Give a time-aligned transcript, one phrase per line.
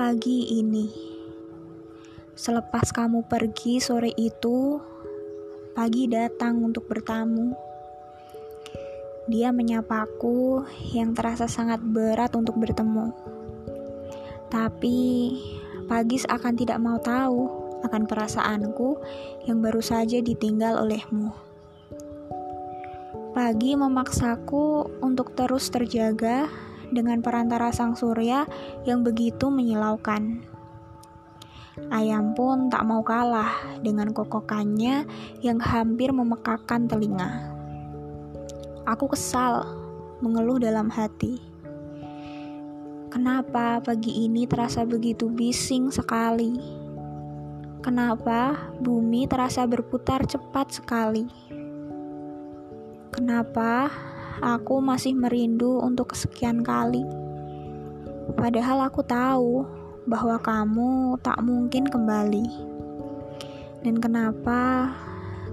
[0.00, 0.88] Pagi ini,
[2.32, 4.80] selepas kamu pergi sore itu,
[5.76, 7.52] pagi datang untuk bertamu.
[9.28, 10.64] Dia menyapaku
[10.96, 13.12] yang terasa sangat berat untuk bertemu.
[14.48, 15.36] Tapi
[15.84, 17.40] pagi seakan tidak mau tahu
[17.84, 18.96] akan perasaanku
[19.52, 21.28] yang baru saja ditinggal olehmu.
[23.36, 26.48] Pagi memaksaku untuk terus terjaga
[26.90, 28.46] dengan perantara sang surya
[28.84, 30.42] yang begitu menyilaukan.
[31.88, 35.08] Ayam pun tak mau kalah dengan kokokannya
[35.40, 37.50] yang hampir memekakan telinga.
[38.84, 39.64] Aku kesal,
[40.20, 41.40] mengeluh dalam hati.
[43.10, 46.58] Kenapa pagi ini terasa begitu bising sekali?
[47.80, 51.26] Kenapa bumi terasa berputar cepat sekali?
[53.10, 53.90] Kenapa
[54.38, 57.02] aku masih merindu untuk kesekian kali.
[58.38, 59.66] Padahal aku tahu
[60.06, 62.46] bahwa kamu tak mungkin kembali.
[63.82, 64.92] Dan kenapa,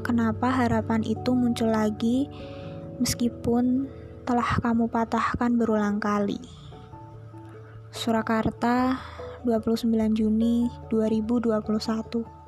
[0.06, 2.30] kenapa harapan itu muncul lagi
[3.02, 3.90] meskipun
[4.30, 6.38] telah kamu patahkan berulang kali.
[7.90, 9.00] Surakarta,
[9.48, 12.47] 29 Juni 2021